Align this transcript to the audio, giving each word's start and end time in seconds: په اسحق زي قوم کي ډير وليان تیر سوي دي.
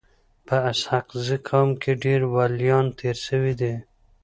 په 0.47 0.55
اسحق 0.71 1.07
زي 1.25 1.37
قوم 1.49 1.69
کي 1.81 1.91
ډير 2.03 2.21
وليان 2.33 2.85
تیر 2.97 3.15
سوي 3.27 3.53
دي. 3.61 3.73